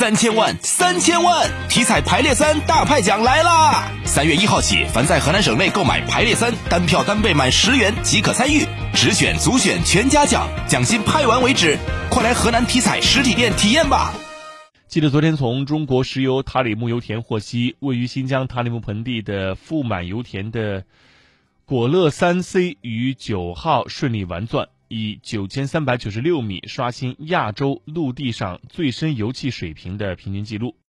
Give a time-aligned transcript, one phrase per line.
[0.00, 1.46] 三千万，三千万！
[1.68, 3.92] 体彩排列三大派奖来啦！
[4.02, 11.76] 三月一号起，凡在河南省内购买排列三单票单倍满十元即可参与，直选、组选全家奖，奖金派完为止。
[12.08, 14.14] 快来河南体彩实体店体验吧！
[14.88, 20.84] 记得昨天从中国石油塔里木油田获悉，位于新疆塔里木盆地的富满油田的
[21.66, 24.68] 果勒三 C 于九号顺利完钻。
[24.92, 30.74] 以九千三百九十六米刷新亚洲陆地上最深油气水平的平均记录。